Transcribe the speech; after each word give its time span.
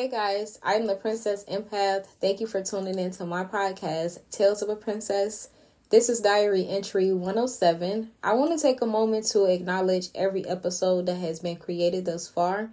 Hey 0.00 0.08
guys, 0.08 0.58
I'm 0.62 0.86
the 0.86 0.94
Princess 0.94 1.44
Empath. 1.44 2.06
Thank 2.22 2.40
you 2.40 2.46
for 2.46 2.62
tuning 2.62 2.98
in 2.98 3.10
to 3.10 3.26
my 3.26 3.44
podcast, 3.44 4.20
Tales 4.30 4.62
of 4.62 4.70
a 4.70 4.74
Princess. 4.74 5.50
This 5.90 6.08
is 6.08 6.22
Diary 6.22 6.66
Entry 6.66 7.12
107. 7.12 8.08
I 8.22 8.32
want 8.32 8.50
to 8.50 8.58
take 8.58 8.80
a 8.80 8.86
moment 8.86 9.26
to 9.26 9.44
acknowledge 9.44 10.08
every 10.14 10.48
episode 10.48 11.04
that 11.04 11.16
has 11.16 11.40
been 11.40 11.56
created 11.56 12.06
thus 12.06 12.26
far. 12.26 12.70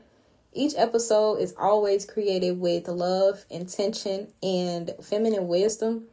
Each 0.53 0.71
episode 0.77 1.39
is 1.39 1.53
always 1.59 2.05
created 2.05 2.61
with 2.61 2.87
love, 2.87 3.43
intention, 3.49 4.29
and 4.41 4.91
feminine 5.03 5.49
wisdom. 5.49 6.05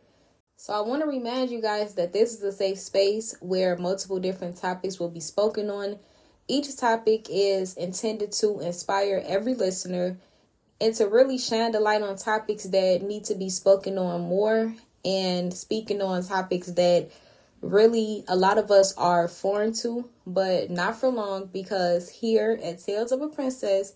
So, 0.56 0.72
I 0.72 0.80
want 0.80 1.02
to 1.02 1.08
remind 1.08 1.48
you 1.48 1.62
guys 1.62 1.94
that 1.94 2.12
this 2.12 2.34
is 2.34 2.42
a 2.42 2.50
safe 2.50 2.80
space 2.80 3.36
where 3.38 3.76
multiple 3.76 4.18
different 4.18 4.56
topics 4.56 4.98
will 4.98 5.10
be 5.10 5.20
spoken 5.20 5.70
on. 5.70 6.00
Each 6.48 6.76
topic 6.76 7.28
is 7.30 7.74
intended 7.74 8.32
to 8.32 8.58
inspire 8.58 9.22
every 9.24 9.54
listener 9.54 10.18
and 10.80 10.94
to 10.96 11.06
really 11.06 11.38
shine 11.38 11.72
the 11.72 11.80
light 11.80 12.02
on 12.02 12.16
topics 12.16 12.64
that 12.64 13.02
need 13.02 13.24
to 13.24 13.34
be 13.34 13.48
spoken 13.48 13.98
on 13.98 14.22
more 14.22 14.74
and 15.04 15.52
speaking 15.52 16.02
on 16.02 16.24
topics 16.24 16.68
that 16.68 17.10
really 17.60 18.24
a 18.28 18.36
lot 18.36 18.58
of 18.58 18.70
us 18.70 18.94
are 18.96 19.28
foreign 19.28 19.72
to, 19.72 20.08
but 20.26 20.70
not 20.70 20.96
for 20.96 21.08
long 21.08 21.46
because 21.46 22.10
here 22.10 22.58
at 22.62 22.84
Tales 22.84 23.12
of 23.12 23.22
a 23.22 23.28
Princess, 23.28 23.94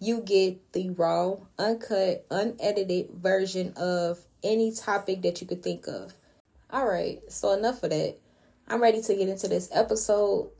you 0.00 0.20
get 0.20 0.72
the 0.72 0.90
raw, 0.90 1.36
uncut, 1.58 2.24
unedited 2.30 3.10
version 3.10 3.74
of 3.76 4.20
any 4.42 4.72
topic 4.72 5.22
that 5.22 5.40
you 5.40 5.46
could 5.46 5.62
think 5.62 5.86
of. 5.86 6.14
All 6.70 6.86
right, 6.86 7.20
so 7.28 7.52
enough 7.52 7.82
of 7.82 7.90
that. 7.90 8.16
I'm 8.68 8.80
ready 8.80 9.02
to 9.02 9.14
get 9.14 9.28
into 9.28 9.48
this 9.48 9.68
episode. 9.72 10.50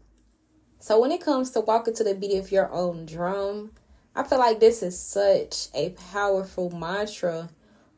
So, 0.80 1.00
when 1.00 1.12
it 1.12 1.20
comes 1.20 1.50
to 1.52 1.60
walking 1.60 1.94
to 1.94 2.04
the 2.04 2.14
beat 2.14 2.36
of 2.36 2.50
your 2.50 2.70
own 2.72 3.06
drum, 3.06 3.72
I 4.20 4.22
feel 4.22 4.38
like 4.38 4.60
this 4.60 4.82
is 4.82 5.00
such 5.00 5.68
a 5.74 5.96
powerful 6.12 6.68
mantra. 6.68 7.48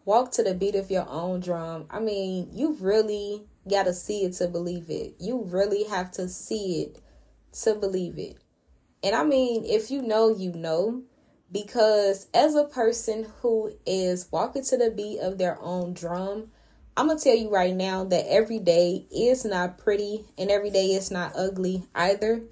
Walk 0.04 0.30
to 0.34 0.44
the 0.44 0.54
beat 0.54 0.76
of 0.76 0.88
your 0.88 1.08
own 1.08 1.40
drum. 1.40 1.86
I 1.90 1.98
mean, 1.98 2.48
you 2.52 2.76
really 2.78 3.42
got 3.68 3.86
to 3.86 3.92
see 3.92 4.22
it 4.22 4.34
to 4.34 4.46
believe 4.46 4.88
it. 4.88 5.16
You 5.18 5.42
really 5.44 5.82
have 5.82 6.12
to 6.12 6.28
see 6.28 6.82
it 6.82 7.00
to 7.62 7.74
believe 7.74 8.18
it. 8.18 8.36
And 9.02 9.16
I 9.16 9.24
mean, 9.24 9.64
if 9.64 9.90
you 9.90 10.00
know, 10.00 10.32
you 10.32 10.52
know, 10.52 11.02
because 11.50 12.28
as 12.32 12.54
a 12.54 12.66
person 12.66 13.26
who 13.40 13.72
is 13.84 14.28
walking 14.30 14.62
to 14.66 14.76
the 14.76 14.92
beat 14.92 15.18
of 15.18 15.38
their 15.38 15.60
own 15.60 15.92
drum, 15.92 16.52
I'm 16.96 17.08
going 17.08 17.18
to 17.18 17.24
tell 17.24 17.36
you 17.36 17.50
right 17.50 17.74
now 17.74 18.04
that 18.04 18.30
every 18.30 18.60
day 18.60 19.06
is 19.10 19.44
not 19.44 19.76
pretty 19.76 20.24
and 20.38 20.52
every 20.52 20.70
day 20.70 20.92
is 20.92 21.10
not 21.10 21.32
ugly 21.34 21.82
either. 21.96 22.42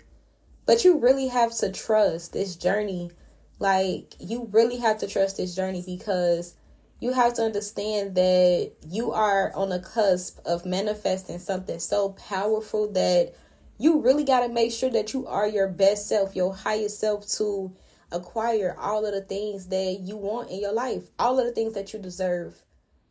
But 0.66 0.84
you 0.84 0.98
really 0.98 1.28
have 1.28 1.56
to 1.58 1.70
trust 1.70 2.32
this 2.32 2.56
journey 2.56 3.12
like, 3.60 4.14
you 4.18 4.48
really 4.50 4.78
have 4.78 4.98
to 4.98 5.06
trust 5.06 5.36
this 5.36 5.54
journey 5.54 5.84
because 5.86 6.54
you 6.98 7.12
have 7.12 7.34
to 7.34 7.42
understand 7.42 8.14
that 8.14 8.72
you 8.88 9.12
are 9.12 9.52
on 9.54 9.68
the 9.68 9.78
cusp 9.78 10.38
of 10.44 10.66
manifesting 10.66 11.38
something 11.38 11.78
so 11.78 12.10
powerful 12.10 12.90
that 12.92 13.34
you 13.78 14.00
really 14.00 14.24
got 14.24 14.40
to 14.40 14.48
make 14.48 14.72
sure 14.72 14.90
that 14.90 15.12
you 15.12 15.26
are 15.26 15.46
your 15.46 15.68
best 15.68 16.08
self, 16.08 16.34
your 16.34 16.54
highest 16.54 16.98
self 16.98 17.28
to 17.36 17.74
acquire 18.12 18.74
all 18.78 19.06
of 19.06 19.14
the 19.14 19.20
things 19.20 19.68
that 19.68 20.00
you 20.02 20.16
want 20.16 20.50
in 20.50 20.60
your 20.60 20.72
life, 20.72 21.04
all 21.18 21.38
of 21.38 21.46
the 21.46 21.52
things 21.52 21.74
that 21.74 21.92
you 21.92 21.98
deserve 21.98 22.62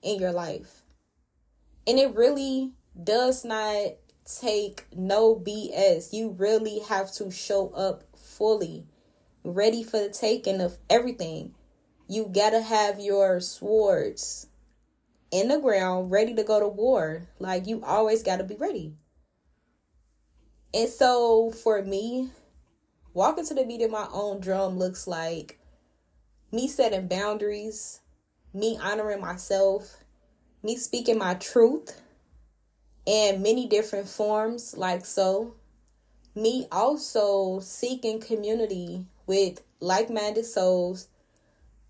in 0.02 0.20
your 0.20 0.31
life. 0.31 0.81
And 1.88 1.97
it 1.97 2.14
really 2.16 2.73
does 3.02 3.45
not 3.45 3.94
take 4.39 4.86
no 4.95 5.36
BS. 5.36 6.14
You 6.14 6.36
really 6.38 6.80
have 6.89 7.11
to 7.14 7.31
show 7.31 7.70
up 7.70 8.03
fully 8.16 8.86
ready 9.43 9.83
for 9.83 9.99
the 9.99 10.09
taking 10.09 10.61
of 10.61 10.77
everything. 10.89 11.53
You 12.07 12.29
gotta 12.33 12.61
have 12.61 12.99
your 12.99 13.39
swords 13.39 14.47
in 15.31 15.47
the 15.49 15.59
ground, 15.59 16.11
ready 16.11 16.33
to 16.33 16.43
go 16.43 16.59
to 16.59 16.67
war. 16.67 17.27
Like 17.39 17.67
you 17.67 17.83
always 17.83 18.23
gotta 18.23 18.43
be 18.43 18.55
ready. 18.55 18.95
And 20.73 20.89
so 20.89 21.52
for 21.52 21.81
me, 21.81 22.31
walking 23.14 23.45
to 23.45 23.53
the 23.53 23.64
beat 23.64 23.81
of 23.81 23.91
my 23.91 24.08
own 24.11 24.39
drum 24.39 24.77
looks 24.77 25.08
like 25.08 25.59
me 26.52 26.67
setting 26.67 27.08
boundaries, 27.08 28.02
me 28.53 28.77
honoring 28.81 29.21
myself, 29.21 29.97
me 30.64 30.75
speaking 30.75 31.17
my 31.17 31.35
truth 31.35 32.02
in 33.05 33.41
many 33.41 33.67
different 33.67 34.08
forms, 34.08 34.75
like 34.77 35.05
so. 35.05 35.55
Me 36.35 36.67
also 36.71 37.59
seeking 37.59 38.19
community 38.19 39.05
with 39.29 39.61
like 39.79 40.09
minded 40.09 40.43
souls 40.43 41.07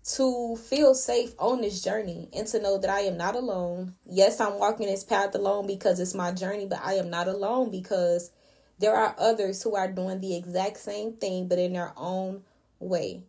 to 0.04 0.56
feel 0.56 0.94
safe 0.94 1.32
on 1.38 1.62
this 1.62 1.82
journey 1.82 2.28
and 2.36 2.46
to 2.46 2.60
know 2.60 2.76
that 2.76 2.90
I 2.90 3.00
am 3.00 3.16
not 3.16 3.34
alone. 3.34 3.94
Yes, 4.04 4.40
I'm 4.40 4.58
walking 4.58 4.86
this 4.86 5.04
path 5.04 5.34
alone 5.34 5.66
because 5.66 6.00
it's 6.00 6.14
my 6.14 6.32
journey, 6.32 6.66
but 6.66 6.80
I 6.84 6.94
am 6.94 7.08
not 7.08 7.28
alone 7.28 7.70
because 7.70 8.30
there 8.78 8.94
are 8.94 9.16
others 9.18 9.62
who 9.62 9.74
are 9.74 9.90
doing 9.90 10.20
the 10.20 10.36
exact 10.36 10.76
same 10.76 11.14
thing 11.14 11.48
but 11.48 11.58
in 11.58 11.72
their 11.72 11.94
own 11.96 12.42
way. 12.78 13.22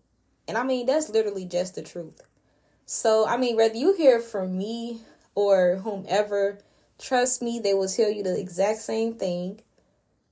And 0.45 0.57
I 0.57 0.63
mean, 0.63 0.87
that's 0.87 1.09
literally 1.09 1.45
just 1.45 1.75
the 1.75 1.81
truth. 1.81 2.21
So, 2.85 3.25
I 3.25 3.37
mean, 3.37 3.55
whether 3.55 3.75
you 3.75 3.93
hear 3.95 4.19
from 4.19 4.57
me 4.57 4.99
or 5.35 5.77
whomever, 5.77 6.59
trust 6.99 7.41
me, 7.41 7.59
they 7.59 7.73
will 7.73 7.87
tell 7.87 8.11
you 8.11 8.23
the 8.23 8.37
exact 8.37 8.79
same 8.79 9.13
thing. 9.13 9.61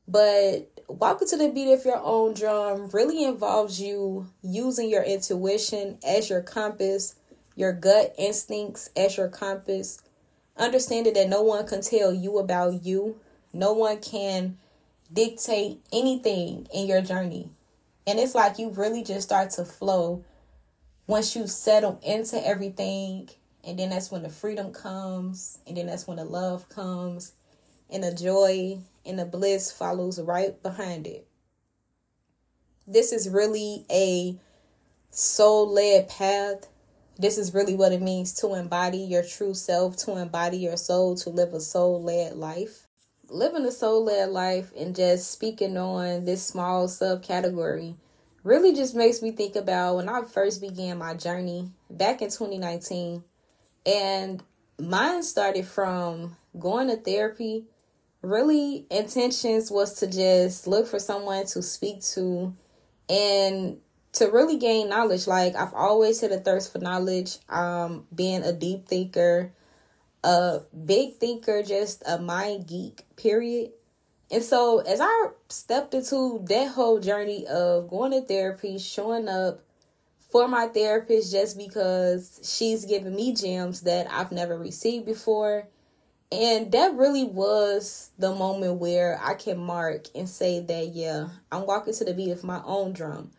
But 0.09 0.72
walking 0.88 1.28
to 1.28 1.38
the 1.38 1.50
beat 1.50 1.72
of 1.72 1.86
your 1.86 2.02
own 2.03 2.34
drum 2.34 2.90
really 2.90 3.24
involves 3.24 3.80
you 3.80 4.28
using 4.42 4.90
your 4.90 5.03
intuition 5.03 6.00
as 6.03 6.31
your 6.31 6.42
compass, 6.42 7.14
your 7.56 7.74
gut 7.74 8.16
instincts 8.18 8.90
as 8.97 9.18
your 9.18 9.28
compass, 9.28 10.02
understanding 10.58 11.14
that 11.14 11.30
no 11.30 11.44
one 11.44 11.68
can 11.68 11.81
tell 11.81 12.12
you 12.12 12.40
about 12.40 12.84
you, 12.84 13.20
no 13.53 13.72
one 13.74 14.00
can 14.00 14.58
dictate 15.14 15.80
anything 15.94 16.68
in 16.74 16.88
your 16.88 17.02
journey. 17.02 17.52
And 18.08 18.18
it's 18.18 18.34
like 18.34 18.58
you 18.58 18.70
really 18.70 19.03
just 19.03 19.28
start 19.28 19.52
to 19.52 19.66
flow 19.66 20.24
once 21.06 21.36
you 21.36 21.46
settle 21.46 22.00
into 22.03 22.44
everything. 22.44 23.30
And 23.64 23.78
then 23.78 23.91
that's 23.91 24.09
when 24.09 24.24
the 24.24 24.30
freedom 24.30 24.74
comes. 24.74 25.59
And 25.68 25.78
then 25.78 25.86
that's 25.86 26.08
when 26.08 26.18
the 26.18 26.26
love 26.26 26.68
comes. 26.68 27.34
And 27.91 28.03
the 28.03 28.12
joy 28.12 28.80
and 29.09 29.18
the 29.18 29.25
bliss 29.25 29.72
follows 29.72 30.22
right 30.22 30.62
behind 30.62 31.08
it. 31.08 31.28
This 32.88 33.12
is 33.12 33.28
really 33.28 33.86
a 33.92 34.38
soul 35.09 35.68
led 35.68 36.08
path. 36.09 36.68
This 37.18 37.38
is 37.38 37.53
really 37.53 37.75
what 37.75 37.92
it 37.92 38.02
means 38.02 38.34
to 38.36 38.53
embody 38.53 39.00
your 39.00 39.24
true 39.24 39.53
self, 39.53 39.97
to 40.06 40.16
embody 40.18 40.58
your 40.58 40.78
soul, 40.78 41.16
to 41.16 41.30
live 41.30 41.53
a 41.53 41.59
soul 41.59 42.02
led 42.02 42.36
life. 42.36 42.88
Living 43.28 43.66
a 43.66 43.72
soul 43.72 44.06
led 44.06 44.30
life 44.30 44.72
and 44.78 44.96
just 44.96 45.31
speaking 45.31 45.76
on 45.76 46.26
this 46.26 46.46
small 46.46 46.88
subcategory 46.88 47.96
really 48.44 48.74
just 48.74 48.96
makes 48.96 49.22
me 49.22 49.31
think 49.31 49.56
about 49.56 49.97
when 49.97 50.08
I 50.08 50.22
first 50.22 50.62
began 50.62 50.97
my 51.00 51.14
journey 51.14 51.72
back 51.90 52.22
in 52.22 52.30
2019. 52.30 53.24
And 53.86 54.44
mine 54.80 55.24
started 55.24 55.66
from 55.66 56.38
going 56.58 56.88
to 56.88 56.96
therapy 56.96 57.66
really 58.22 58.85
intentions 58.90 59.72
was 59.72 59.94
to 60.00 60.07
just 60.07 60.68
look 60.68 60.88
for 60.88 61.00
someone 61.00 61.46
to 61.47 61.62
speak 61.62 62.02
to 62.02 62.53
and 63.07 63.80
to 64.13 64.25
really 64.25 64.57
gain 64.57 64.90
knowledge. 64.90 65.28
Like 65.28 65.56
i've 65.56 65.74
always 65.74 66.22
had 66.22 66.31
a 66.31 66.40
thirst 66.40 66.72
for 66.72 66.79
knowledge 66.79 67.38
um 67.47 68.06
being 68.13 68.44
a 68.44 68.52
deep 68.52 68.88
thinker 68.88 69.52
a 70.24 70.59
big 70.85 71.16
thinker 71.16 71.63
just 71.63 72.03
a 72.06 72.19
mind 72.19 72.68
geek 72.68 73.06
period. 73.16 73.72
And 74.31 74.44
so 74.44 74.79
as 74.79 75.00
i 75.02 75.28
stepped 75.47 75.94
into 75.94 76.44
that 76.50 76.72
whole 76.72 77.00
journey 77.00 77.47
of 77.47 77.90
going 77.90 78.12
to 78.12 78.22
therapy 78.22 78.78
showing 78.78 79.28
up 79.29 79.61
for 80.29 80.47
my 80.47 80.67
therapist 80.67 81.32
just 81.32 81.58
because 81.58 82.40
she's 82.44 82.85
giving 82.85 83.16
me 83.16 83.34
gems 83.34 83.82
that 83.82 84.05
i've 84.11 84.32
never 84.32 84.58
received 84.58 85.05
before 85.05 85.67
and 86.31 86.72
that 86.73 86.93
really 86.96 87.23
was 87.23 88.11
the 88.20 88.34
moment 88.34 88.76
where 88.76 89.20
I 89.22 89.34
can 89.34 89.58
mark 89.58 90.05
and 90.14 90.29
say 90.29 90.59
that, 90.59 90.90
yeah, 90.93 91.29
I'm 91.52 91.66
walking 91.66 91.93
to 91.93 92.05
the 92.05 92.14
beat 92.14 92.31
of 92.31 92.43
my 92.43 92.61
own 92.66 92.93
drum. 92.93 93.31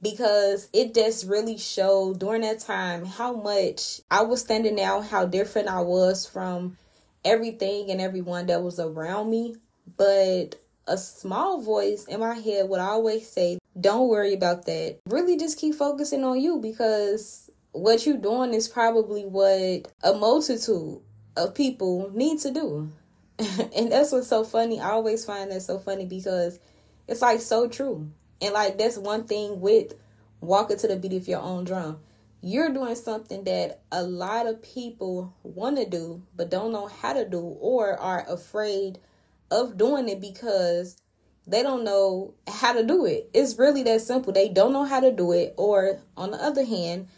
Because 0.00 0.68
it 0.72 0.94
just 0.94 1.26
really 1.26 1.58
showed 1.58 2.20
during 2.20 2.42
that 2.42 2.60
time 2.60 3.04
how 3.04 3.34
much 3.34 4.00
I 4.10 4.22
was 4.22 4.42
standing 4.42 4.80
out, 4.80 5.06
how 5.06 5.26
different 5.26 5.68
I 5.68 5.80
was 5.80 6.26
from 6.26 6.76
everything 7.24 7.90
and 7.90 8.00
everyone 8.00 8.46
that 8.46 8.62
was 8.62 8.78
around 8.78 9.30
me. 9.30 9.56
But 9.96 10.60
a 10.86 10.98
small 10.98 11.62
voice 11.62 12.04
in 12.04 12.20
my 12.20 12.34
head 12.34 12.68
would 12.68 12.78
always 12.78 13.28
say, 13.28 13.58
Don't 13.80 14.08
worry 14.08 14.34
about 14.34 14.66
that. 14.66 14.98
Really 15.08 15.36
just 15.36 15.58
keep 15.58 15.74
focusing 15.74 16.22
on 16.22 16.40
you 16.40 16.60
because 16.60 17.50
what 17.72 18.06
you're 18.06 18.18
doing 18.18 18.54
is 18.54 18.68
probably 18.68 19.24
what 19.24 19.90
a 20.04 20.12
multitude 20.16 21.00
of 21.36 21.54
people 21.54 22.10
need 22.14 22.40
to 22.40 22.50
do. 22.50 22.90
and 23.38 23.92
that's 23.92 24.12
what's 24.12 24.28
so 24.28 24.44
funny. 24.44 24.80
I 24.80 24.90
always 24.90 25.24
find 25.24 25.50
that 25.50 25.62
so 25.62 25.78
funny 25.78 26.06
because 26.06 26.58
it's 27.06 27.22
like 27.22 27.40
so 27.40 27.68
true. 27.68 28.10
And 28.40 28.54
like 28.54 28.78
that's 28.78 28.98
one 28.98 29.24
thing 29.24 29.60
with 29.60 29.94
walking 30.40 30.78
to 30.78 30.88
the 30.88 30.96
beat 30.96 31.12
of 31.12 31.28
your 31.28 31.40
own 31.40 31.64
drum. 31.64 31.98
you're 32.42 32.72
doing 32.72 32.94
something 32.94 33.44
that 33.44 33.80
a 33.90 34.02
lot 34.02 34.46
of 34.46 34.62
people 34.62 35.34
want 35.42 35.76
to 35.76 35.88
do 35.88 36.22
but 36.36 36.50
don't 36.50 36.72
know 36.72 36.86
how 36.86 37.12
to 37.12 37.28
do 37.28 37.40
or 37.40 37.98
are 37.98 38.24
afraid 38.28 38.98
of 39.50 39.76
doing 39.76 40.08
it 40.08 40.20
because 40.20 40.96
they 41.46 41.62
don't 41.62 41.84
know 41.84 42.34
how 42.48 42.72
to 42.72 42.84
do 42.84 43.06
it. 43.06 43.30
It's 43.32 43.58
really 43.58 43.82
that 43.84 44.00
simple. 44.00 44.32
They 44.32 44.48
don't 44.48 44.72
know 44.72 44.84
how 44.84 45.00
to 45.00 45.12
do 45.12 45.32
it, 45.32 45.54
or 45.56 46.00
on 46.16 46.32
the 46.32 46.42
other 46.42 46.64
hand, 46.64 47.08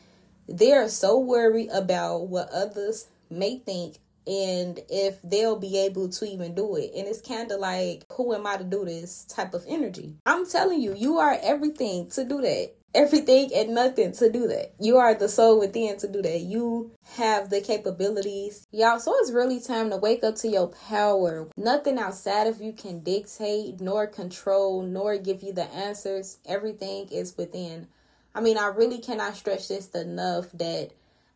they're 0.47 0.89
so 0.89 1.19
worried 1.19 1.71
about 1.73 2.29
what 2.29 2.51
others 2.51 3.09
may 3.31 3.59
think 3.59 3.97
and 4.29 4.81
if 4.91 5.21
they'll 5.23 5.59
be 5.59 5.79
able 5.79 6.09
to 6.11 6.25
even 6.27 6.55
do 6.55 6.77
it. 6.77 6.93
And 6.95 7.09
it's 7.09 7.21
kind 7.21 7.51
of 7.51 7.61
like, 7.61 8.05
who 8.13 8.35
am 8.35 8.47
I 8.47 8.59
to 8.59 8.65
do 8.65 8.85
this 8.85 9.25
type 9.25 9.55
of 9.55 9.65
energy? 9.67 10.17
I'm 10.27 10.47
telling 10.47 10.81
you, 10.81 10.95
you 10.95 11.19
are 11.19 11.39
everything 11.43 12.11
to 12.11 12.25
do 12.25 12.41
that 12.43 12.75
everything 12.95 13.51
and 13.55 13.75
nothing 13.75 14.13
to 14.13 14.31
do 14.31 14.49
that. 14.49 14.73
You 14.81 14.97
are 14.97 15.15
the 15.15 15.29
soul 15.29 15.61
within 15.61 15.97
to 15.99 16.09
do 16.09 16.23
that. 16.23 16.41
You 16.41 16.91
have 17.17 17.51
the 17.51 17.61
capabilities. 17.61 18.67
Y'all, 18.71 18.99
so 18.99 19.15
it's 19.19 19.31
really 19.31 19.61
time 19.61 19.91
to 19.91 19.97
wake 19.97 20.25
up 20.25 20.37
to 20.37 20.49
your 20.49 20.69
power. 20.69 21.49
Nothing 21.57 21.99
outside 21.99 22.47
of 22.47 22.61
you 22.61 22.73
can 22.73 23.01
dictate, 23.01 23.81
nor 23.81 24.07
control, 24.07 24.83
nor 24.83 25.19
give 25.19 25.43
you 25.43 25.53
the 25.53 25.71
answers. 25.73 26.39
Everything 26.47 27.09
is 27.11 27.37
within. 27.37 27.89
I 28.35 28.41
mean, 28.41 28.59
I 28.59 28.67
really 28.67 28.99
cannot 28.99 29.37
stretch 29.37 29.69
this 29.69 29.89
enough 29.91 30.51
that 30.53 30.91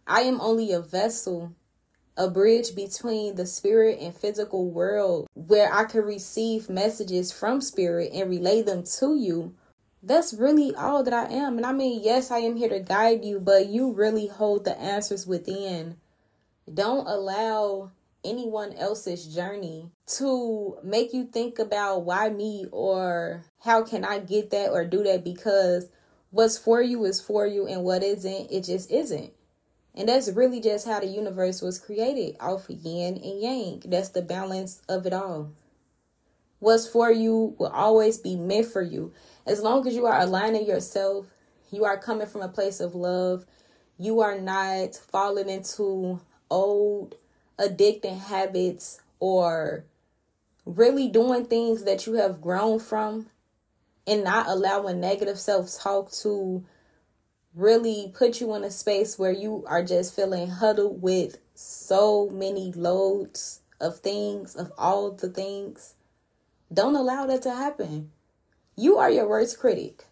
I 0.07 0.23
am 0.23 0.41
only 0.41 0.73
a 0.73 0.81
vessel 0.81 1.53
a 2.17 2.29
bridge 2.29 2.75
between 2.75 3.37
the 3.37 3.47
spirit 3.47 3.99
and 4.01 4.15
physical 4.15 4.71
world 4.71 5.29
where 5.35 5.73
I 5.73 5.85
can 5.85 6.03
receive 6.03 6.69
messages 6.69 7.33
from 7.33 7.61
spirit 7.61 8.11
and 8.13 8.31
relay 8.31 8.63
them 8.63 8.85
to 8.99 9.17
you 9.17 9.55
that's 10.03 10.35
really 10.35 10.75
all 10.75 11.05
that 11.05 11.15
I 11.15 11.33
am. 11.33 11.57
And 11.57 11.67
I 11.67 11.73
mean, 11.73 12.01
yes, 12.03 12.31
I 12.31 12.39
am 12.39 12.57
here 12.57 12.69
to 12.69 12.81
guide 12.81 13.25
you, 13.25 13.39
but 13.39 13.69
you 13.69 13.93
really 13.93 14.27
hold 14.27 14.65
the 14.65 14.79
answers 14.79 15.27
within. 15.27 15.97
Don't 16.73 17.07
allow 17.07 17.93
anyone 18.25 18.73
else's 18.75 19.33
journey 19.33 19.91
to 20.07 20.79
make 20.83 21.13
you 21.13 21.25
think 21.25 21.59
about 21.59 22.05
why 22.05 22.29
me 22.29 22.67
or 22.71 23.45
how 23.61 23.83
can 23.83 24.05
I 24.05 24.19
get 24.19 24.51
that 24.51 24.71
or 24.71 24.85
do 24.85 25.03
that 25.05 25.25
because 25.25 25.89
what's 26.31 26.59
for 26.59 26.81
you 26.83 27.05
is 27.05 27.21
for 27.21 27.47
you 27.47 27.67
and 27.67 27.83
what 27.83 28.03
isn't, 28.03 28.51
it 28.51 28.65
just 28.65 28.91
isn't. 28.91 29.33
And 29.95 30.09
that's 30.09 30.31
really 30.31 30.61
just 30.61 30.87
how 30.87 31.01
the 31.01 31.07
universe 31.07 31.61
was 31.61 31.79
created 31.79 32.37
off 32.41 32.69
of 32.69 32.81
yin 32.81 33.17
and 33.23 33.41
yang. 33.41 33.83
That's 33.85 34.09
the 34.09 34.23
balance 34.23 34.81
of 34.89 35.07
it 35.07 35.13
all. 35.13 35.51
What's 36.61 36.87
for 36.87 37.11
you 37.11 37.55
will 37.59 37.69
always 37.69 38.19
be 38.19 38.37
meant 38.37 38.67
for 38.67 38.83
you. 38.83 39.13
As 39.47 39.61
long 39.61 39.87
as 39.87 39.95
you 39.95 40.07
are 40.07 40.21
aligning 40.21 40.67
yourself, 40.67 41.27
you 41.71 41.85
are 41.85 41.99
coming 41.99 42.27
from 42.27 42.43
a 42.43 42.49
place 42.49 42.81
of 42.81 42.95
love, 42.95 43.45
you 43.99 44.21
are 44.21 44.39
not 44.39 44.95
falling 44.95 45.49
into 45.49 46.21
old 46.51 47.17
addicting 47.59 48.19
habits 48.19 49.01
or 49.19 49.85
really 50.65 51.09
doing 51.09 51.45
things 51.47 51.85
that 51.85 52.07
you 52.07 52.15
have 52.15 52.41
grown 52.41 52.79
from 52.79 53.27
and 54.07 54.25
not 54.25 54.47
allowing 54.47 55.01
negative 55.01 55.39
self 55.39 55.73
talk 55.79 56.11
to 56.11 56.65
really 57.55 58.13
put 58.15 58.41
you 58.41 58.55
in 58.55 58.65
a 58.65 58.71
space 58.71 59.19
where 59.19 59.33
you 59.33 59.65
are 59.67 59.83
just 59.83 60.15
feeling 60.15 60.49
huddled 60.49 61.03
with 61.03 61.39
so 61.55 62.29
many 62.31 62.73
loads 62.73 63.61
of 63.81 63.99
things, 63.99 64.55
of 64.57 64.73
all 64.79 65.11
the 65.11 65.29
things. 65.29 65.95
Don't 66.73 66.97
allow 66.97 67.27
that 67.27 67.43
to 67.43 67.55
happen. 67.55 68.11
You 68.77 68.97
are 68.97 69.11
your 69.11 69.29
worst 69.29 69.59
critic. 69.59 70.07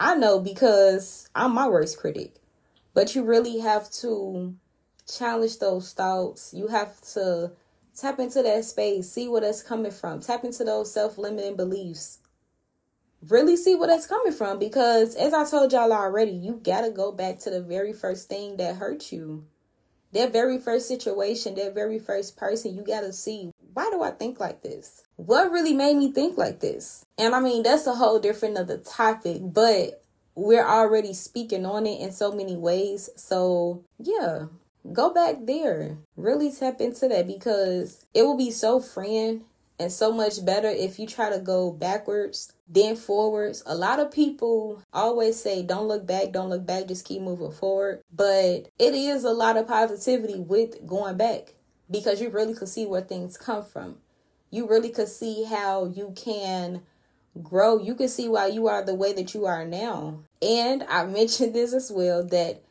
I 0.00 0.16
know 0.16 0.40
because 0.40 1.28
I'm 1.34 1.54
my 1.54 1.68
worst 1.68 1.98
critic. 1.98 2.34
But 2.94 3.14
you 3.14 3.22
really 3.22 3.60
have 3.60 3.90
to 4.00 4.54
challenge 5.06 5.58
those 5.58 5.92
thoughts. 5.92 6.52
You 6.52 6.68
have 6.68 7.00
to 7.12 7.52
tap 7.96 8.18
into 8.18 8.42
that 8.42 8.64
space, 8.64 9.10
see 9.10 9.28
where 9.28 9.40
that's 9.40 9.62
coming 9.62 9.92
from, 9.92 10.20
tap 10.20 10.44
into 10.44 10.64
those 10.64 10.92
self 10.92 11.18
limiting 11.18 11.56
beliefs. 11.56 12.18
Really 13.28 13.56
see 13.56 13.74
where 13.74 13.88
that's 13.88 14.06
coming 14.06 14.32
from 14.32 14.58
because, 14.58 15.14
as 15.14 15.32
I 15.32 15.48
told 15.48 15.72
y'all 15.72 15.92
already, 15.92 16.32
you 16.32 16.60
gotta 16.62 16.90
go 16.90 17.12
back 17.12 17.38
to 17.40 17.50
the 17.50 17.62
very 17.62 17.92
first 17.92 18.28
thing 18.28 18.56
that 18.56 18.76
hurt 18.76 19.12
you. 19.12 19.46
That 20.12 20.32
very 20.32 20.58
first 20.58 20.88
situation, 20.88 21.54
that 21.54 21.74
very 21.74 21.98
first 21.98 22.36
person, 22.36 22.74
you 22.74 22.82
gotta 22.82 23.12
see 23.12 23.52
why 23.74 23.90
do 23.90 24.02
I 24.02 24.10
think 24.10 24.38
like 24.38 24.62
this? 24.62 25.02
What 25.16 25.50
really 25.50 25.72
made 25.72 25.96
me 25.96 26.12
think 26.12 26.36
like 26.36 26.60
this? 26.60 27.04
And 27.18 27.34
I 27.34 27.40
mean, 27.40 27.62
that's 27.62 27.86
a 27.86 27.94
whole 27.94 28.18
different 28.18 28.58
other 28.58 28.78
topic, 28.78 29.38
but 29.42 30.02
we're 30.34 30.66
already 30.66 31.14
speaking 31.14 31.66
on 31.66 31.86
it 31.86 32.00
in 32.00 32.12
so 32.12 32.32
many 32.32 32.56
ways. 32.56 33.10
So, 33.16 33.84
yeah, 33.98 34.46
go 34.92 35.12
back 35.12 35.36
there. 35.44 35.98
Really 36.16 36.50
tap 36.50 36.80
into 36.80 37.08
that 37.08 37.26
because 37.26 38.04
it 38.14 38.22
will 38.22 38.36
be 38.36 38.50
so 38.50 38.80
freeing 38.80 39.44
and 39.78 39.90
so 39.90 40.12
much 40.12 40.44
better 40.44 40.68
if 40.68 40.98
you 40.98 41.06
try 41.06 41.30
to 41.30 41.38
go 41.38 41.70
backwards 41.70 42.52
then 42.72 42.96
forwards. 42.96 43.62
A 43.66 43.74
lot 43.74 44.00
of 44.00 44.10
people 44.10 44.82
always 44.92 45.40
say, 45.40 45.62
don't 45.62 45.88
look 45.88 46.06
back, 46.06 46.32
don't 46.32 46.48
look 46.48 46.64
back, 46.64 46.88
just 46.88 47.04
keep 47.04 47.20
moving 47.20 47.52
forward. 47.52 48.00
But 48.10 48.70
it 48.78 48.94
is 48.94 49.24
a 49.24 49.30
lot 49.30 49.58
of 49.58 49.68
positivity 49.68 50.38
with 50.38 50.86
going 50.86 51.18
back 51.18 51.54
because 51.90 52.22
you 52.22 52.30
really 52.30 52.54
could 52.54 52.68
see 52.68 52.86
where 52.86 53.02
things 53.02 53.36
come 53.36 53.62
from. 53.62 53.98
You 54.50 54.66
really 54.66 54.88
could 54.88 55.08
see 55.08 55.44
how 55.44 55.84
you 55.84 56.14
can 56.16 56.82
grow. 57.42 57.78
You 57.78 57.94
can 57.94 58.08
see 58.08 58.28
why 58.28 58.46
you 58.46 58.68
are 58.68 58.82
the 58.82 58.94
way 58.94 59.12
that 59.12 59.34
you 59.34 59.44
are 59.44 59.66
now. 59.66 60.20
And 60.40 60.82
I 60.84 61.04
mentioned 61.06 61.54
this 61.54 61.74
as 61.74 61.92
well 61.94 62.24
that 62.24 62.62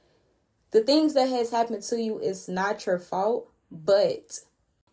the 0.72 0.82
things 0.82 1.14
that 1.14 1.30
has 1.30 1.52
happened 1.52 1.84
to 1.84 2.02
you 2.02 2.18
is 2.20 2.48
not 2.48 2.86
your 2.88 2.98
fault, 2.98 3.52
but 3.70 4.40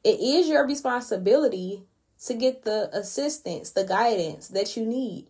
it 0.04 0.20
is 0.20 0.49
your 0.49 0.66
responsibility 0.66 1.84
to 2.26 2.35
get 2.35 2.62
the 2.65 2.91
assistance, 2.93 3.70
the 3.70 3.85
guidance 3.85 4.49
that 4.49 4.76
you 4.76 4.85
need. 4.85 5.26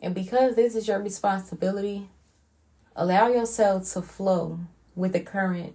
And 0.00 0.14
because 0.14 0.56
this 0.56 0.74
is 0.74 0.86
your 0.86 1.00
responsibility, 1.00 2.08
allow 2.94 3.28
yourself 3.28 3.90
to 3.92 4.02
flow 4.02 4.60
with 4.94 5.12
the 5.12 5.20
current 5.20 5.74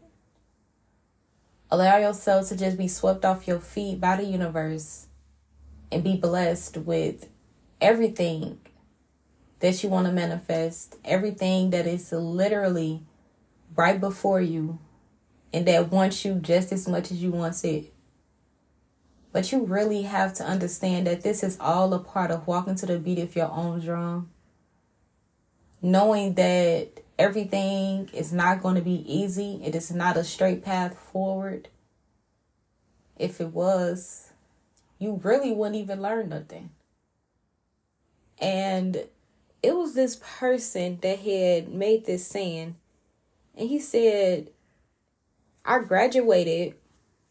Allow 1.74 2.00
yourself 2.00 2.50
to 2.50 2.58
just 2.58 2.78
be 2.78 2.90
swept 2.90 3.24
off 3.24 3.48
your 3.48 3.62
feet 3.62 4.02
by 4.02 4.18
the 4.18 4.26
universe 4.26 5.08
and 5.90 6.04
be 6.04 6.18
blessed 6.18 6.76
with 6.76 7.30
everything 7.80 8.60
that 9.62 9.82
you 9.82 9.88
want 9.88 10.06
to 10.06 10.12
manifest, 10.12 10.98
everything 11.06 11.70
that 11.70 11.88
is 11.88 12.12
literally 12.12 13.04
right 13.74 14.02
before 14.02 14.42
you 14.42 14.80
and 15.54 15.66
that 15.66 15.90
wants 15.90 16.26
you 16.26 16.36
just 16.36 16.74
as 16.74 16.90
much 16.90 17.10
as 17.10 17.24
you 17.24 17.32
want 17.32 17.64
it. 17.64 17.94
But 19.32 19.52
you 19.52 19.64
really 19.64 20.04
have 20.04 20.34
to 20.36 20.44
understand 20.44 21.08
that 21.08 21.22
this 21.22 21.44
is 21.44 21.58
all 21.60 21.94
a 21.94 22.00
part 22.00 22.32
of 22.32 22.48
walking 22.48 22.76
to 22.76 22.86
the 22.86 23.00
beat 23.00 23.20
of 23.20 23.36
your 23.36 23.50
own 23.52 23.80
drum. 23.80 24.30
Knowing 25.82 26.34
that 26.36 27.02
everything 27.18 28.10
is 28.14 28.34
not 28.34 28.62
going 28.62 28.76
to 28.76 28.82
be 28.82 29.06
easy. 29.12 29.62
It 29.64 29.76
is 29.76 29.92
not 29.92 30.18
a 30.18 30.24
straight 30.24 30.64
path 30.64 30.98
forward. 30.98 31.70
If 33.18 33.40
it 33.40 33.50
was, 33.50 34.32
you 35.00 35.20
really 35.24 35.52
wouldn't 35.52 35.82
even 35.82 36.02
learn 36.02 36.30
nothing. 36.30 36.72
And 38.40 39.08
it 39.64 39.76
was 39.76 39.94
this 39.94 40.16
person 40.16 40.98
that 41.02 41.20
had 41.20 41.70
made 41.70 42.06
this 42.06 42.28
saying, 42.28 42.76
and 43.56 43.70
he 43.70 43.80
said, 43.80 44.50
I 45.64 45.80
graduated, 45.80 46.74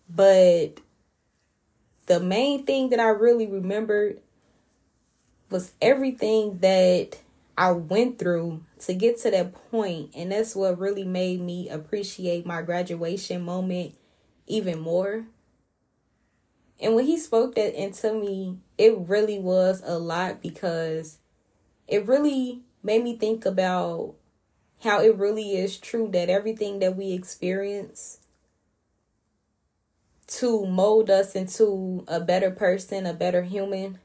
but 0.08 0.80
the 2.06 2.20
main 2.20 2.64
thing 2.64 2.90
that 2.90 3.00
I 3.00 3.08
really 3.08 3.46
remembered 3.46 4.20
was 5.50 5.72
everything 5.80 6.58
that 6.58 7.18
I 7.56 7.72
went 7.72 8.18
through 8.18 8.62
to 8.80 8.94
get 8.94 9.18
to 9.20 9.30
that 9.30 9.52
point, 9.70 10.10
and 10.14 10.32
that's 10.32 10.56
what 10.56 10.78
really 10.78 11.04
made 11.04 11.40
me 11.40 11.68
appreciate 11.68 12.46
my 12.46 12.62
graduation 12.62 13.42
moment 13.42 13.96
even 14.46 14.80
more. 14.80 15.26
And 16.80 16.94
when 16.94 17.04
he 17.04 17.18
spoke 17.18 17.54
that 17.56 17.74
into 17.74 18.14
me, 18.14 18.58
it 18.78 18.96
really 18.96 19.38
was 19.38 19.82
a 19.84 19.98
lot 19.98 20.40
because 20.40 21.18
it 21.86 22.06
really 22.06 22.62
made 22.82 23.04
me 23.04 23.16
think 23.16 23.44
about 23.44 24.14
how 24.82 25.02
it 25.02 25.16
really 25.16 25.56
is 25.58 25.76
true 25.76 26.08
that 26.12 26.30
everything 26.30 26.78
that 26.78 26.96
we 26.96 27.12
experience 27.12 28.20
to 30.30 30.66
mold 30.66 31.10
us 31.10 31.34
into 31.34 32.04
a 32.08 32.20
better 32.20 32.50
person, 32.50 33.06
a 33.06 33.12
better 33.12 33.42
human, 33.42 33.98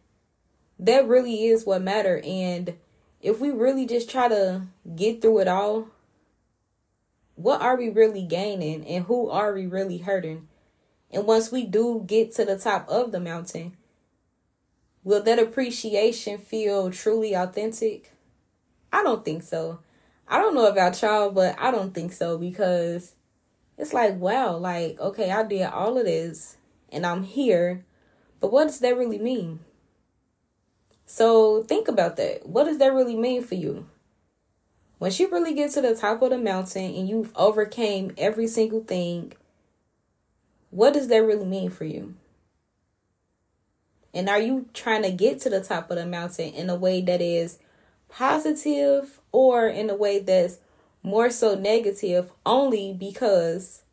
that 0.77 1.07
really 1.07 1.45
is 1.45 1.65
what 1.65 1.81
matter 1.81 2.21
and 2.23 2.75
if 3.25 3.39
we 3.39 3.49
really 3.49 3.87
just 3.87 4.07
try 4.07 4.27
to 4.27 4.67
get 4.95 5.19
through 5.19 5.39
it 5.39 5.47
all, 5.47 5.87
what 7.33 7.59
are 7.59 7.75
we 7.75 7.89
really 7.89 8.21
gaining 8.21 8.85
and 8.85 9.05
who 9.05 9.31
are 9.31 9.51
we 9.51 9.65
really 9.65 9.97
hurting? 9.97 10.47
And 11.11 11.25
once 11.25 11.51
we 11.51 11.65
do 11.65 12.03
get 12.05 12.33
to 12.35 12.45
the 12.45 12.55
top 12.55 12.87
of 12.87 13.11
the 13.11 13.19
mountain, 13.19 13.77
will 15.03 15.23
that 15.23 15.39
appreciation 15.39 16.37
feel 16.37 16.91
truly 16.91 17.33
authentic? 17.33 18.11
I 18.93 19.01
don't 19.01 19.25
think 19.25 19.41
so. 19.41 19.79
I 20.27 20.39
don't 20.39 20.53
know 20.53 20.67
about 20.67 21.01
y'all, 21.01 21.31
but 21.31 21.55
I 21.57 21.71
don't 21.71 21.95
think 21.95 22.13
so 22.13 22.37
because 22.37 23.13
it's 23.77 23.93
like, 23.93 24.15
wow, 24.15 24.57
like, 24.57 24.99
okay, 24.99 25.31
I 25.31 25.43
did 25.43 25.63
all 25.63 25.97
of 25.97 26.05
this 26.05 26.57
and 26.89 27.05
I'm 27.05 27.23
here, 27.23 27.83
but 28.39 28.51
what 28.51 28.65
does 28.65 28.79
that 28.79 28.97
really 28.97 29.19
mean? 29.19 29.59
So 31.05 31.63
think 31.63 31.87
about 31.87 32.17
that. 32.17 32.47
What 32.47 32.65
does 32.65 32.77
that 32.79 32.93
really 32.93 33.15
mean 33.15 33.43
for 33.43 33.55
you? 33.55 33.87
Once 34.97 35.19
you 35.19 35.29
really 35.29 35.53
get 35.53 35.71
to 35.71 35.81
the 35.81 35.93
top 35.93 36.21
of 36.21 36.29
the 36.29 36.37
mountain 36.37 36.95
and 36.95 37.07
you've 37.07 37.35
overcame 37.35 38.13
every 38.17 38.47
single 38.47 38.83
thing, 38.83 39.33
what 40.69 40.93
does 40.93 41.09
that 41.09 41.23
really 41.23 41.45
mean 41.45 41.69
for 41.69 41.85
you? 41.85 42.15
And 44.13 44.29
are 44.29 44.39
you 44.39 44.69
trying 44.73 45.03
to 45.03 45.11
get 45.11 45.41
to 45.41 45.49
the 45.49 45.61
top 45.61 45.91
of 45.91 45.97
the 45.97 46.05
mountain 46.05 46.53
in 46.53 46.69
a 46.69 46.75
way 46.75 47.01
that 47.01 47.21
is 47.21 47.59
positive 48.07 49.19
or 49.33 49.67
in 49.67 49.89
a 49.89 49.95
way 49.95 50.19
that's 50.19 50.59
more 51.05 51.29
so 51.29 51.53
negative 51.53 52.31
only 52.45 52.91
because 52.91 53.83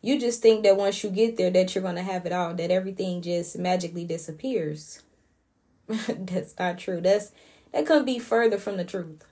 you 0.00 0.18
just 0.18 0.40
think 0.40 0.62
that 0.62 0.76
once 0.76 1.02
you 1.02 1.10
get 1.10 1.36
there 1.36 1.50
that 1.50 1.74
you're 1.74 1.82
going 1.82 1.96
to 1.96 2.02
have 2.02 2.24
it 2.24 2.32
all 2.32 2.54
that 2.54 2.70
everything 2.70 3.20
just 3.20 3.58
magically 3.58 4.04
disappears. 4.04 5.02
That's 5.88 6.54
not 6.58 6.78
true. 6.78 7.00
That's 7.00 7.32
that 7.72 7.86
could 7.86 8.06
be 8.06 8.20
further 8.20 8.58
from 8.58 8.76
the 8.76 8.84
truth. 8.84 9.24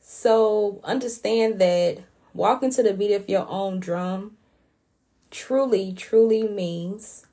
So 0.00 0.80
understand 0.84 1.60
that 1.60 2.04
walking 2.32 2.70
to 2.70 2.82
the 2.82 2.94
beat 2.94 3.12
of 3.12 3.28
your 3.28 3.48
own 3.48 3.80
drum 3.80 4.36
truly 5.30 5.92
truly 5.92 6.46
means 6.46 7.26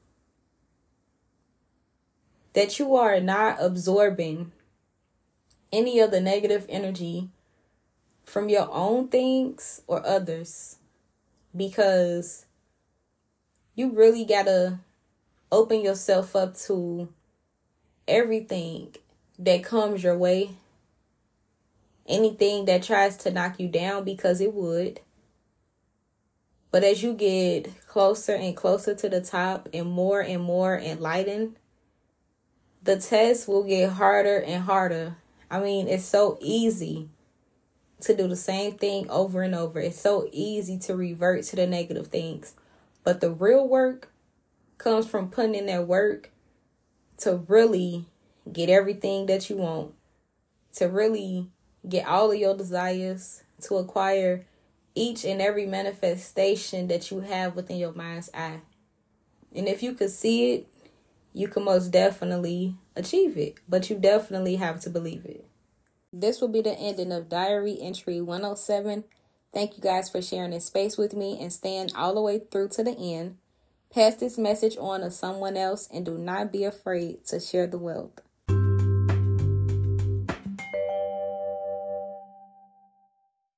that 2.54 2.80
you 2.80 2.96
are 2.96 3.20
not 3.20 3.58
absorbing 3.60 4.52
any 5.72 6.00
of 6.00 6.12
the 6.12 6.22
negative 6.22 6.66
energy 6.70 7.30
from 8.24 8.50
your 8.50 8.70
own 8.72 9.08
things 9.08 9.82
or 9.88 10.06
others 10.06 10.78
because 11.56 12.46
you 13.76 13.92
really 13.92 14.26
got 14.26 14.46
to 14.46 14.80
open 15.52 15.82
yourself 15.82 16.36
up 16.36 16.56
to 16.58 17.10
everything 18.08 18.96
that 19.40 19.64
comes 19.64 20.04
your 20.04 20.18
way. 20.18 20.52
Anything 22.08 22.66
that 22.66 22.84
tries 22.84 23.18
to 23.18 23.32
knock 23.32 23.60
you 23.60 23.68
down 23.68 24.06
because 24.06 24.40
it 24.40 24.54
would. 24.54 25.02
But 26.72 26.84
as 26.84 27.04
you 27.04 27.14
get 27.14 27.86
closer 27.88 28.34
and 28.34 28.56
closer 28.56 28.96
to 28.96 29.10
the 29.10 29.22
top 29.22 29.70
and 29.74 29.88
more 29.90 30.22
and 30.22 30.42
more 30.42 30.78
enlightened, 30.78 31.56
the 32.84 32.98
test 32.98 33.48
will 33.48 33.64
get 33.64 33.92
harder 33.94 34.40
and 34.40 34.64
harder. 34.64 35.18
I 35.50 35.60
mean, 35.60 35.88
it's 35.88 36.06
so 36.06 36.38
easy 36.42 37.10
to 38.02 38.16
do 38.16 38.28
the 38.28 38.36
same 38.36 38.74
thing 38.74 39.10
over 39.10 39.42
and 39.42 39.56
over. 39.56 39.80
It's 39.80 40.00
so 40.00 40.28
easy 40.32 40.78
to 40.80 40.96
revert 40.96 41.44
to 41.46 41.56
the 41.56 41.66
negative 41.66 42.08
things. 42.08 42.54
But 43.04 43.22
the 43.22 43.32
real 43.32 43.68
work 43.68 44.12
comes 44.78 45.08
from 45.08 45.30
putting 45.30 45.56
in 45.56 45.66
that 45.68 45.88
work 45.88 46.32
to 47.20 47.38
really 47.48 48.06
get 48.52 48.70
everything 48.70 49.26
that 49.28 49.50
you 49.50 49.58
want, 49.58 49.94
to 50.76 50.86
really 50.86 51.48
get 51.88 52.08
all 52.08 52.32
of 52.32 52.38
your 52.38 52.56
desires, 52.56 53.44
to 53.62 53.78
acquire 53.78 54.46
each 54.94 55.24
and 55.26 55.42
every 55.42 55.66
manifestation 55.66 56.88
that 56.88 57.10
you 57.10 57.22
have 57.22 57.56
within 57.56 57.78
your 57.78 57.94
mind's 57.94 58.30
eye. 58.34 58.62
And 59.56 59.68
if 59.68 59.82
you 59.82 59.94
could 59.94 60.12
see 60.12 60.54
it, 60.54 60.68
you 61.38 61.48
can 61.48 61.64
most 61.64 61.92
definitely 61.92 62.76
achieve 62.96 63.38
it, 63.38 63.60
but 63.70 63.90
you 63.92 63.96
definitely 63.96 64.56
have 64.56 64.80
to 64.82 64.90
believe 64.90 65.24
it. 65.24 65.46
This 66.12 66.42
will 66.42 66.48
be 66.48 66.62
the 66.62 66.74
ending 66.74 67.12
of 67.12 67.30
Diary 67.30 67.78
Entry 67.80 68.22
107. 68.22 69.04
Thank 69.54 69.78
you 69.78 69.84
guys 69.84 70.10
for 70.10 70.20
sharing 70.20 70.50
this 70.50 70.66
space 70.66 70.98
with 70.98 71.14
me 71.14 71.38
and 71.40 71.54
staying 71.54 71.92
all 71.96 72.16
the 72.16 72.22
way 72.22 72.40
through 72.40 72.70
to 72.70 72.84
the 72.84 72.98
end. 72.98 73.38
Pass 73.94 74.16
this 74.16 74.40
message 74.40 74.78
on 74.80 75.02
to 75.02 75.12
someone 75.12 75.56
else 75.56 75.88
and 75.94 76.04
do 76.04 76.18
not 76.18 76.52
be 76.52 76.64
afraid 76.64 77.24
to 77.28 77.40
share 77.40 77.68
the 77.68 77.78
wealth. 77.78 78.20